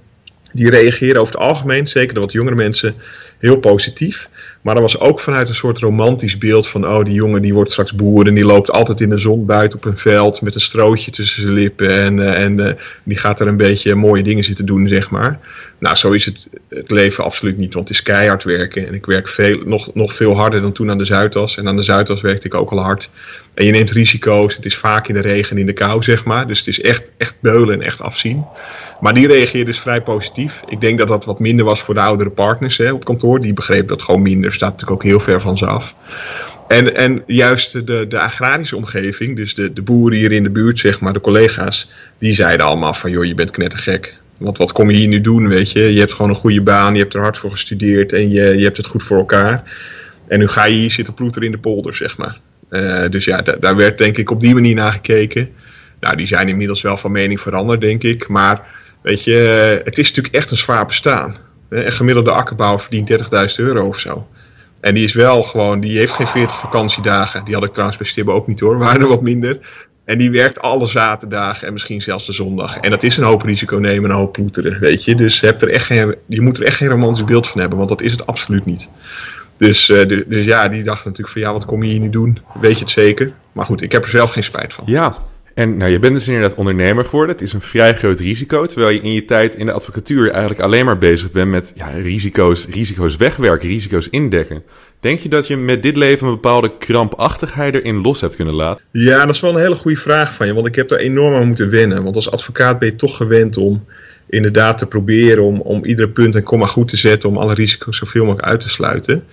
[0.53, 2.95] die reageren over het algemeen, zeker de wat jongere mensen,
[3.38, 4.29] heel positief.
[4.68, 7.70] Maar er was ook vanuit een soort romantisch beeld van, oh die jongen die wordt
[7.70, 10.61] straks boer en die loopt altijd in de zon buiten op een veld met een
[10.61, 14.44] strootje tussen zijn lippen en, uh, en uh, die gaat er een beetje mooie dingen
[14.44, 15.40] zitten doen, zeg maar.
[15.81, 19.07] Nou, zo is het, het leven absoluut niet, want het is keihard werken en ik
[19.07, 21.57] werk veel, nog, nog veel harder dan toen aan de Zuidas.
[21.57, 23.11] En aan de Zuidas werkte ik ook al hard.
[23.54, 26.24] En je neemt risico's, het is vaak in de regen en in de kou, zeg
[26.24, 26.46] maar.
[26.46, 28.44] Dus het is echt, echt beulen en echt afzien.
[29.00, 30.62] Maar die reageerde dus vrij positief.
[30.68, 33.40] Ik denk dat dat wat minder was voor de oudere partners hè, op kantoor.
[33.40, 34.52] Die begrepen dat gewoon minder.
[34.59, 35.97] Staat natuurlijk ook heel ver van ze af.
[36.68, 40.79] En, en juist de, de agrarische omgeving, dus de, de boeren hier in de buurt,
[40.79, 44.16] zeg maar, de collega's, die zeiden allemaal van, joh, je bent knettergek.
[44.38, 45.92] Want wat kom je hier nu doen, weet je?
[45.92, 48.64] Je hebt gewoon een goede baan, je hebt er hard voor gestudeerd en je, je
[48.64, 49.62] hebt het goed voor elkaar.
[50.29, 52.38] En nu ga je hier zitten ploeteren in de polder, zeg maar.
[52.71, 55.49] Uh, dus ja, daar werd denk ik op die manier naar gekeken.
[56.01, 58.29] Nou, die zijn inmiddels wel van mening veranderd, denk ik.
[58.29, 61.37] Maar Weet je, eh, het is natuurlijk echt een zwaar bestaan.
[61.68, 64.29] Een gemiddelde akkerbouw verdient 30.000 euro of zo.
[64.81, 67.45] En die is wel gewoon, die heeft geen 40 vakantiedagen.
[67.45, 69.59] Die had ik trouwens bij Stibbe ook niet hoor, waren er wat minder.
[70.05, 72.79] En die werkt alle zaterdagen en misschien zelfs de zondag.
[72.79, 75.14] En dat is een hoop risico nemen, een hoop ploeteren, weet je.
[75.14, 77.79] Dus je, hebt er echt geen, je moet er echt geen romantisch beeld van hebben,
[77.79, 78.88] want dat is het absoluut niet.
[79.57, 82.38] Dus, uh, dus ja, die dacht natuurlijk van ja, wat kom je hier nu doen?
[82.61, 83.33] Weet je het zeker?
[83.53, 84.85] Maar goed, ik heb er zelf geen spijt van.
[84.87, 85.17] Ja,
[85.59, 87.35] en nou, je bent dus inderdaad ondernemer geworden.
[87.35, 90.61] Het is een vrij groot risico, terwijl je in je tijd in de advocatuur eigenlijk
[90.61, 94.62] alleen maar bezig bent met ja, risico's, risico's wegwerken, risico's indekken.
[95.01, 98.85] Denk je dat je met dit leven een bepaalde krampachtigheid erin los hebt kunnen laten?
[98.90, 101.35] Ja, dat is wel een hele goede vraag van je, want ik heb er enorm
[101.35, 102.03] aan moeten wennen.
[102.03, 103.85] Want als advocaat ben je toch gewend om
[104.29, 107.97] inderdaad te proberen om, om iedere punt en komma goed te zetten, om alle risico's
[107.97, 109.25] zoveel mogelijk uit te sluiten.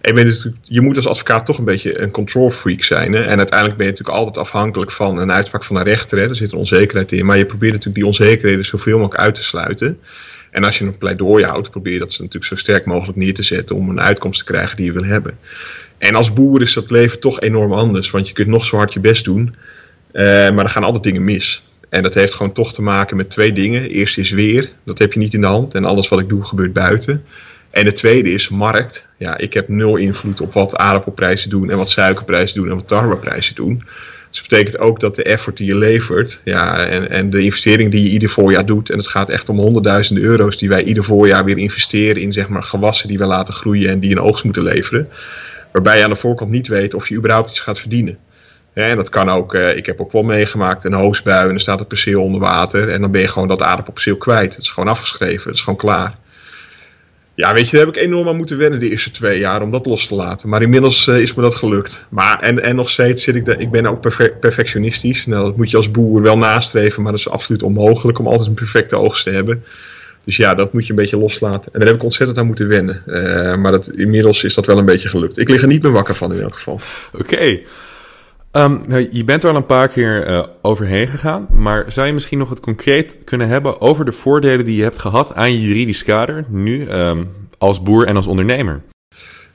[0.00, 3.12] En je, je moet als advocaat toch een beetje een control freak zijn.
[3.12, 3.22] Hè?
[3.22, 6.18] En uiteindelijk ben je natuurlijk altijd afhankelijk van een uitspraak van een rechter.
[6.18, 6.26] Hè?
[6.26, 7.26] Daar zit een onzekerheid in.
[7.26, 9.98] Maar je probeert natuurlijk die onzekerheden zoveel mogelijk uit te sluiten.
[10.50, 13.42] En als je een pleidooi houdt, probeer je dat natuurlijk zo sterk mogelijk neer te
[13.42, 15.38] zetten om een uitkomst te krijgen die je wil hebben.
[15.98, 18.10] En als boer is dat leven toch enorm anders.
[18.10, 19.54] Want je kunt nog zo hard je best doen.
[20.12, 21.62] Uh, maar er gaan altijd dingen mis.
[21.88, 23.90] En dat heeft gewoon toch te maken met twee dingen.
[23.90, 25.74] Eerst is weer, dat heb je niet in de hand.
[25.74, 27.24] En alles wat ik doe gebeurt buiten.
[27.78, 29.08] En het tweede is markt.
[29.16, 32.88] Ja, ik heb nul invloed op wat aardappelprijzen doen en wat suikerprijzen doen en wat
[32.88, 33.82] tarweprijzen doen.
[34.28, 37.90] Dus dat betekent ook dat de effort die je levert ja, en, en de investering
[37.90, 41.04] die je ieder voorjaar doet, en het gaat echt om honderdduizenden euro's die wij ieder
[41.04, 44.44] voorjaar weer investeren in zeg maar, gewassen die we laten groeien en die een oogst
[44.44, 45.08] moeten leveren.
[45.72, 48.18] Waarbij je aan de voorkant niet weet of je überhaupt iets gaat verdienen.
[48.72, 51.78] en dat kan ook, eh, ik heb ook wel meegemaakt, een hoogstbui en dan staat
[51.78, 54.54] het perceel onder water en dan ben je gewoon dat aardappelperceel kwijt.
[54.54, 56.18] Het is gewoon afgeschreven, het is gewoon klaar.
[57.38, 59.70] Ja, weet je, daar heb ik enorm aan moeten wennen de eerste twee jaar om
[59.70, 60.48] dat los te laten.
[60.48, 62.04] Maar inmiddels uh, is me dat gelukt.
[62.08, 64.00] Maar, en, en nog steeds zit ik, de, ik ben ook
[64.40, 65.26] perfectionistisch.
[65.26, 68.48] Nou, dat moet je als boer wel nastreven, maar dat is absoluut onmogelijk om altijd
[68.48, 69.64] een perfecte oogst te hebben.
[70.24, 71.72] Dus ja, dat moet je een beetje loslaten.
[71.72, 73.02] En daar heb ik ontzettend aan moeten wennen.
[73.06, 75.38] Uh, maar dat, inmiddels is dat wel een beetje gelukt.
[75.38, 76.80] Ik lig er niet meer wakker van in elk geval.
[77.12, 77.60] Oké.
[78.52, 82.12] Um, nou, je bent er al een paar keer uh, overheen gegaan, maar zou je
[82.12, 85.60] misschien nog het concreet kunnen hebben over de voordelen die je hebt gehad aan je
[85.60, 88.80] juridisch kader, nu um, als boer en als ondernemer?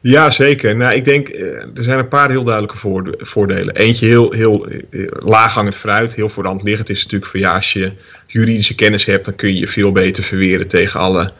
[0.02, 0.76] Ja, zeker.
[0.76, 3.76] Nou, ik denk, uh, er zijn een paar heel duidelijke voordelen.
[3.76, 7.92] Eentje heel, heel uh, laaghangend fruit, heel voor liggend is natuurlijk van ja, als je
[8.28, 11.32] juridische kennis hebt, dan kun je je veel beter verweren tegen alle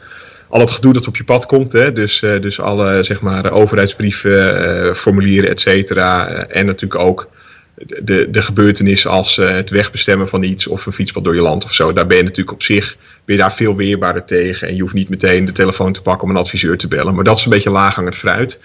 [0.48, 1.72] al het gedoe dat op je pad komt.
[1.72, 1.92] Hè?
[1.92, 6.28] Dus, uh, dus alle zeg maar, overheidsbrieven, formulieren, et cetera.
[6.46, 7.28] En natuurlijk ook
[7.76, 11.64] de, de gebeurtenis als uh, het wegbestemmen van iets of een fietspad door je land
[11.64, 11.92] of zo.
[11.92, 14.68] Daar ben je natuurlijk op zich je daar veel weerbaarder tegen.
[14.68, 17.14] En je hoeft niet meteen de telefoon te pakken om een adviseur te bellen.
[17.14, 18.60] Maar dat is een beetje laaghangend fruit.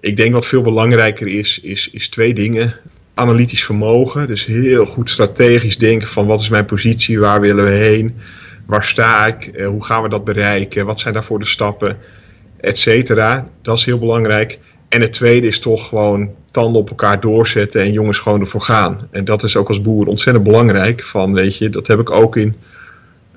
[0.00, 2.74] Ik denk wat veel belangrijker is, is, is twee dingen.
[3.14, 4.26] Analytisch vermogen.
[4.26, 8.14] Dus heel goed strategisch denken van wat is mijn positie, waar willen we heen,
[8.66, 11.98] waar sta ik, uh, hoe gaan we dat bereiken, wat zijn daarvoor de stappen,
[12.60, 13.48] et cetera.
[13.62, 14.58] Dat is heel belangrijk.
[14.88, 19.08] En het tweede is toch gewoon tanden op elkaar doorzetten en jongens gewoon ervoor gaan.
[19.10, 21.02] En dat is ook als boer ontzettend belangrijk.
[21.04, 22.56] Van, weet je, dat heb ik ook in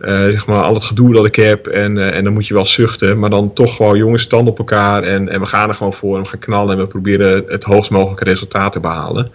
[0.01, 1.67] uh, zeg maar, al het gedoe dat ik heb.
[1.67, 3.19] En, uh, en dan moet je wel zuchten.
[3.19, 5.03] Maar dan toch gewoon jongens tanden op elkaar.
[5.03, 6.15] En, en we gaan er gewoon voor.
[6.15, 6.73] En we gaan knallen.
[6.73, 9.29] En we proberen het hoogst mogelijke resultaat te behalen.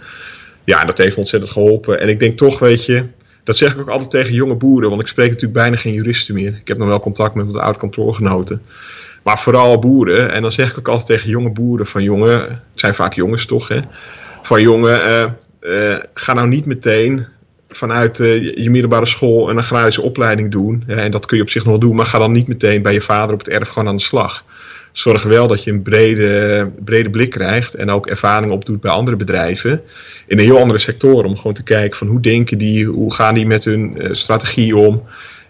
[0.65, 2.01] Ja, dat heeft ontzettend geholpen.
[2.01, 3.05] En ik denk toch, weet je.
[3.45, 4.89] Dat zeg ik ook altijd tegen jonge boeren.
[4.89, 6.57] Want ik spreek natuurlijk bijna geen juristen meer.
[6.61, 8.63] Ik heb nog wel contact met wat oud kantoorgenoten.
[9.25, 10.33] Maar vooral boeren.
[10.33, 13.47] En dan zeg ik ook altijd tegen jonge boeren van jongen, het zijn vaak jongens
[13.47, 13.81] toch hè.
[14.43, 15.37] van jongen,
[16.15, 17.27] ga nou niet meteen
[17.69, 20.85] vanuit je middelbare school een agrarische opleiding doen.
[20.87, 22.93] en dat kun je op zich nog wel doen, maar ga dan niet meteen bij
[22.93, 24.45] je vader op het erf gewoon aan de slag
[24.97, 29.17] zorg wel dat je een brede, brede blik krijgt en ook ervaring opdoet bij andere
[29.17, 29.83] bedrijven
[30.27, 31.25] in een heel andere sector.
[31.25, 35.03] Om gewoon te kijken van hoe denken die, hoe gaan die met hun strategie om,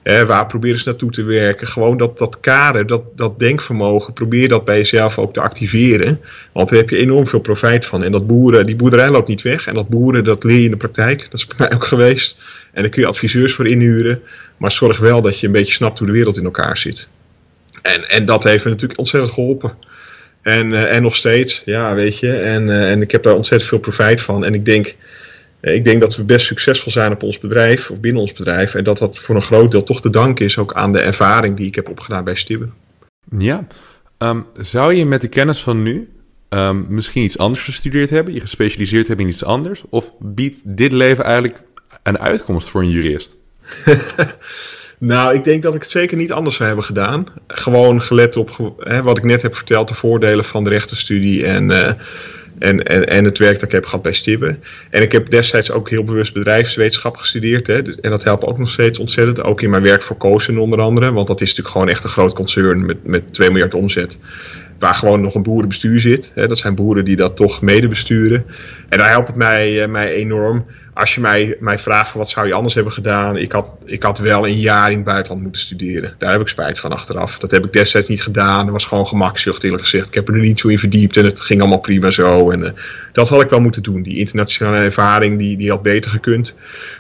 [0.05, 1.67] waar proberen ze naartoe te werken.
[1.67, 6.21] Gewoon dat, dat kader, dat, dat denkvermogen, probeer dat bij jezelf ook te activeren.
[6.53, 8.03] Want daar heb je enorm veel profijt van.
[8.03, 9.67] En dat boeren, die boerderij loopt niet weg.
[9.67, 11.31] En dat boeren, dat leer je in de praktijk.
[11.31, 12.43] Dat is bij mij ook geweest.
[12.73, 14.23] En daar kun je adviseurs voor inhuren.
[14.57, 17.09] Maar zorg wel dat je een beetje snapt hoe de wereld in elkaar zit.
[17.83, 19.73] En, en dat heeft me natuurlijk ontzettend geholpen.
[20.43, 22.33] En, uh, en nog steeds, ja, weet je.
[22.33, 24.45] En, uh, en ik heb daar ontzettend veel profijt van.
[24.45, 24.95] En ik denk,
[25.73, 28.75] ik denk dat we best succesvol zijn op ons bedrijf, of binnen ons bedrijf.
[28.75, 31.57] En dat dat voor een groot deel toch te danken is ook aan de ervaring
[31.57, 32.69] die ik heb opgedaan bij Stibbe.
[33.39, 33.67] Ja,
[34.19, 36.09] um, zou je met de kennis van nu
[36.49, 39.83] um, misschien iets anders gestudeerd hebben, je gespecialiseerd hebben in iets anders?
[39.89, 41.63] Of biedt dit leven eigenlijk
[42.03, 43.37] een uitkomst voor een jurist?
[44.99, 47.27] Nou, ik denk dat ik het zeker niet anders zou hebben gedaan.
[47.47, 51.71] Gewoon gelet op hè, wat ik net heb verteld, de voordelen van de rechtenstudie en,
[51.71, 51.91] uh,
[52.59, 54.57] en, en, en het werk dat ik heb gehad bij Stibbe.
[54.91, 57.67] En ik heb destijds ook heel bewust bedrijfswetenschap gestudeerd.
[57.67, 59.43] Hè, en dat helpt ook nog steeds ontzettend.
[59.43, 61.13] Ook in mijn werk voor Kozen onder andere.
[61.13, 64.19] Want dat is natuurlijk gewoon echt een groot concern met, met 2 miljard omzet
[64.79, 66.31] waar gewoon nog een boerenbestuur zit.
[66.35, 66.47] Hè.
[66.47, 68.45] Dat zijn boeren die dat toch mede besturen.
[68.89, 70.65] En daar helpt het mij, uh, mij enorm.
[70.95, 73.37] Als je mij, mij vraagt wat zou je anders hebben gedaan.
[73.37, 76.15] Ik had, ik had wel een jaar in het buitenland moeten studeren.
[76.19, 77.39] Daar heb ik spijt van achteraf.
[77.39, 78.63] Dat heb ik destijds niet gedaan.
[78.63, 80.09] Dat was gewoon gemakzucht eerlijk gezegd.
[80.09, 82.51] Ik heb er niet zo in verdiept en het ging allemaal prima zo.
[82.51, 82.71] En uh,
[83.13, 84.03] dat had ik wel moeten doen.
[84.03, 86.55] Die internationale ervaring die, die had beter gekund.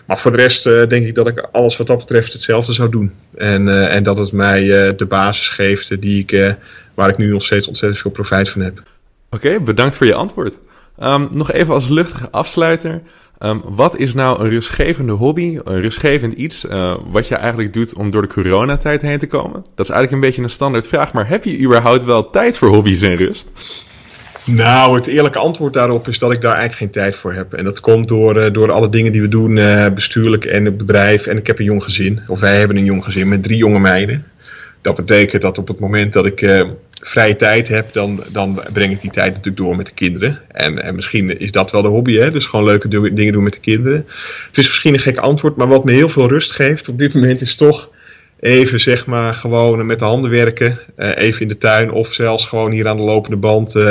[0.05, 2.91] Maar voor de rest uh, denk ik dat ik alles wat dat betreft hetzelfde zou
[2.91, 3.13] doen.
[3.35, 6.57] En, en dat het mij de basis geeft die ik
[6.95, 8.83] waar ik nu nog steeds ontzettend veel profijt van heb.
[9.31, 10.55] Oké, bedankt voor je antwoord.
[11.03, 13.03] Um, nog even als luchtige afsluiter.
[13.39, 17.95] Um, wat is nou een rustgevende hobby, een rustgevend iets, uh, wat je eigenlijk doet
[17.95, 19.65] om door de coronatijd heen te komen?
[19.75, 22.69] Dat is eigenlijk een beetje een standaard vraag, maar heb je überhaupt wel tijd voor
[22.69, 23.47] hobby's en rust?
[24.47, 27.53] Nou, het eerlijke antwoord daarop is dat ik daar eigenlijk geen tijd voor heb.
[27.53, 30.77] En dat komt door, uh, door alle dingen die we doen, uh, bestuurlijk en het
[30.77, 31.27] bedrijf.
[31.27, 33.79] En ik heb een jong gezin, of wij hebben een jong gezin met drie jonge
[33.79, 34.25] meiden.
[34.81, 36.67] Dat betekent dat op het moment dat ik
[37.07, 40.41] vrije tijd heb, dan, dan breng ik die tijd natuurlijk door met de kinderen.
[40.51, 42.31] En, en misschien is dat wel de hobby, hè?
[42.31, 44.07] dus gewoon leuke dingen doen met de kinderen.
[44.47, 47.15] Het is misschien een gek antwoord, maar wat me heel veel rust geeft op dit
[47.15, 47.91] moment is toch
[48.41, 50.79] even zeg maar gewoon met de handen werken.
[50.99, 53.85] Uh, even in de tuin of zelfs gewoon hier aan de lopende band uh,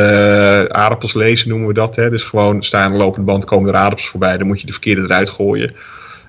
[0.63, 1.95] aardappels lezen noemen we dat.
[1.95, 2.09] Hè?
[2.09, 4.71] Dus gewoon staan aan de lopende band, komen er aardappels voorbij, dan moet je de
[4.71, 5.75] verkeerde eruit gooien.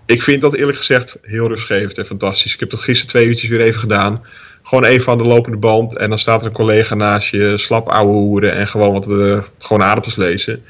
[0.07, 2.55] Ik vind dat eerlijk gezegd heel rustgevend en fantastisch.
[2.55, 4.23] Ik heb dat gisteren twee uurtjes weer even gedaan
[4.65, 5.97] gewoon even aan de lopende band.
[5.97, 9.43] En dan staat er een collega naast je, slap ouwe hoeren en gewoon wat uh,
[9.59, 10.63] gewoon aardappels lezen.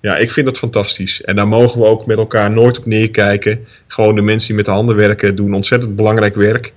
[0.00, 1.22] Ja, ik vind dat fantastisch.
[1.22, 3.66] En daar mogen we ook met elkaar nooit op neerkijken.
[3.86, 6.72] Gewoon de mensen die met de handen werken doen ontzettend belangrijk werk.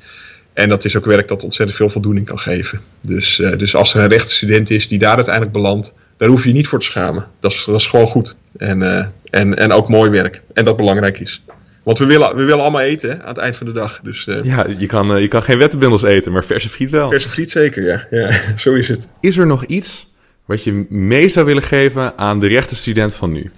[0.54, 2.82] En dat is ook werk dat ontzettend veel voldoening kan geven.
[3.02, 6.50] Dus, uh, dus als er een rechtenstudent is die daar uiteindelijk belandt, daar hoef je
[6.50, 7.28] je niet voor te schamen.
[7.40, 8.36] Dat is, dat is gewoon goed.
[8.58, 10.42] En, uh, en, en ook mooi werk.
[10.54, 11.44] En dat belangrijk is.
[11.84, 14.00] Want we willen, we willen allemaal eten hè, aan het eind van de dag.
[14.04, 17.10] Dus, uh, ja, je kan, uh, je kan geen wettenbindels eten, maar verse friet wel.
[17.10, 18.08] Verse friet zeker, ja.
[18.10, 18.32] ja.
[18.58, 19.10] Zo is het.
[19.20, 20.10] Is er nog iets
[20.46, 23.52] wat je mee zou willen geven aan de rechtenstudent van nu?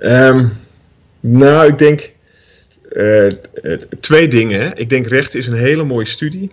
[0.00, 0.52] um,
[1.20, 2.12] nou, ik denk
[2.92, 3.26] uh,
[4.00, 4.60] twee dingen.
[4.60, 4.74] Hè.
[4.74, 6.50] Ik denk recht is een hele mooie studie.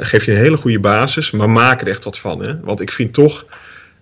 [0.00, 2.42] geeft je een hele goede basis, maar maak er echt wat van.
[2.42, 2.60] Hè.
[2.60, 3.46] Want ik vind toch,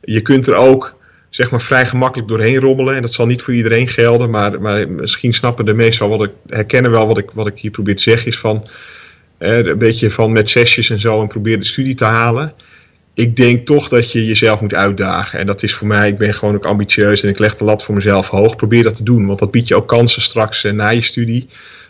[0.00, 0.95] je kunt er ook
[1.36, 2.94] zeg maar vrij gemakkelijk doorheen rommelen.
[2.94, 6.26] En dat zal niet voor iedereen gelden, maar, maar misschien snappen de meesten wel wat
[6.26, 8.26] ik herkennen wel wat ik, wat ik hier probeer te zeggen.
[8.26, 8.68] Is van
[9.38, 12.54] een beetje van met sessies en zo en probeer de studie te halen.
[13.14, 15.38] Ik denk toch dat je jezelf moet uitdagen.
[15.38, 17.84] En dat is voor mij, ik ben gewoon ook ambitieus en ik leg de lat
[17.84, 18.56] voor mezelf hoog.
[18.56, 21.48] Probeer dat te doen, want dat biedt je ook kansen straks eh, na je studie.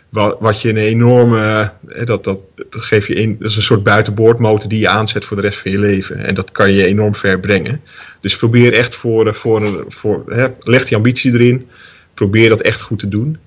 [0.09, 3.61] Wat, wat je een enorme, eh, dat, dat, dat geef je in, dat is een
[3.61, 6.25] soort buitenboordmotor die je aanzet voor de rest van je leven.
[6.25, 7.81] En dat kan je enorm ver brengen.
[8.21, 11.67] Dus probeer echt voor, voor, voor hè, leg die ambitie erin.
[12.13, 13.37] Probeer dat echt goed te doen.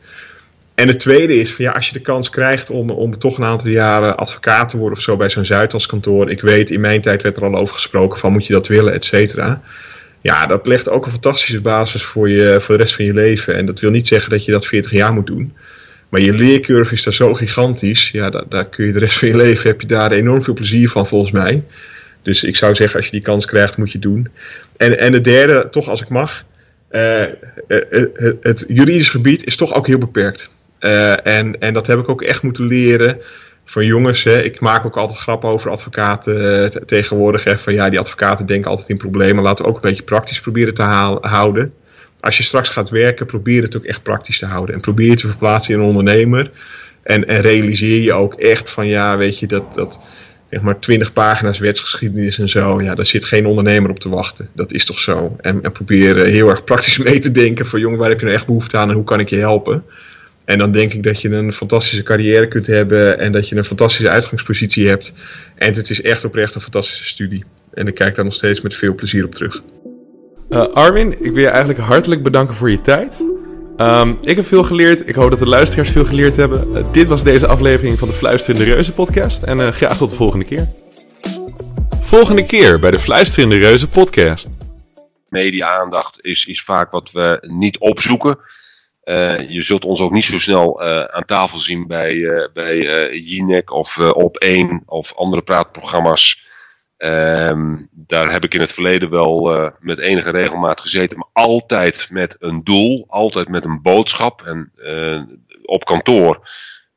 [0.81, 3.45] En het tweede is, van, ja, als je de kans krijgt om, om toch een
[3.45, 6.31] aantal jaren advocaat te worden of zo bij zo'n Zuidas kantoor.
[6.31, 8.93] Ik weet, in mijn tijd werd er al over gesproken van moet je dat willen,
[8.93, 9.63] et cetera.
[10.21, 13.57] Ja, dat legt ook een fantastische basis voor, je, voor de rest van je leven.
[13.57, 15.53] En dat wil niet zeggen dat je dat 40 jaar moet doen.
[16.11, 18.11] Maar je leercurve is daar zo gigantisch.
[18.11, 20.55] Ja, daar, daar kun je de rest van je leven, heb je daar enorm veel
[20.55, 21.65] plezier van volgens mij.
[22.23, 24.29] Dus ik zou zeggen, als je die kans krijgt, moet je het doen.
[24.77, 26.45] En, en de derde, toch als ik mag.
[26.91, 27.25] Uh,
[27.69, 30.51] het, het juridisch gebied is toch ook heel beperkt.
[30.79, 33.21] En, en dat heb ik ook echt moeten leren
[33.71, 37.45] van jongens, hè, ik maak ook altijd grappen over advocaten eh, tegenwoordig.
[37.45, 39.43] Hè, van ja, die advocaten denken altijd in problemen.
[39.43, 40.83] Laten we ook een beetje praktisch proberen te
[41.21, 41.75] houden.
[42.21, 44.75] Als je straks gaat werken, probeer het ook echt praktisch te houden.
[44.75, 46.51] En probeer je te verplaatsen in een ondernemer.
[47.03, 50.01] En, en realiseer je ook echt van ja, weet je, dat, dat
[50.51, 54.49] zeg maar 20 pagina's wetsgeschiedenis en zo, ja, daar zit geen ondernemer op te wachten.
[54.55, 55.37] Dat is toch zo.
[55.41, 58.37] En, en probeer heel erg praktisch mee te denken van jongen, waar heb je nou
[58.37, 59.85] echt behoefte aan en hoe kan ik je helpen?
[60.45, 63.65] En dan denk ik dat je een fantastische carrière kunt hebben en dat je een
[63.65, 65.13] fantastische uitgangspositie hebt.
[65.55, 67.45] En het is echt oprecht een fantastische studie.
[67.75, 69.63] En ik kijk daar nog steeds met veel plezier op terug.
[70.51, 73.21] Uh, Armin, ik wil je eigenlijk hartelijk bedanken voor je tijd.
[73.77, 75.09] Um, ik heb veel geleerd.
[75.09, 76.69] Ik hoop dat de luisteraars veel geleerd hebben.
[76.73, 79.43] Uh, dit was deze aflevering van de Fluisterende Reuzen podcast.
[79.43, 80.69] En uh, graag tot de volgende keer.
[82.01, 84.49] Volgende keer bij de Fluisterende Reuzen podcast.
[85.29, 88.39] Media-aandacht is, is vaak wat we niet opzoeken.
[89.49, 90.83] Je zult ons ook niet zo snel
[91.13, 92.79] aan tafel zien bij, uh, bij
[93.19, 96.50] Jinek of Op1 of andere praatprogramma's.
[97.03, 102.37] Um, daar heb ik in het verleden wel met enige regelmaat gezeten, maar altijd met
[102.39, 104.43] een doel, altijd met een boodschap.
[104.43, 104.73] En
[105.63, 106.49] op kantoor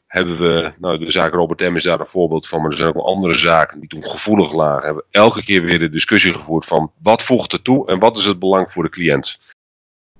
[0.07, 2.89] hebben we, nou de zaak Robert M is daar een voorbeeld van, maar er zijn
[2.89, 4.85] ook wel andere zaken die toen gevoelig lagen.
[4.85, 8.25] Hebben elke keer weer de discussie gevoerd van wat voegt er toe en wat is
[8.25, 9.39] het belang voor de cliënt.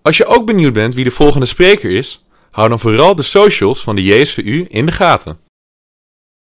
[0.02, 3.84] Als je ook benieuwd bent wie de volgende spreker is, hou dan vooral de socials
[3.84, 5.38] van de JSVU in de gaten.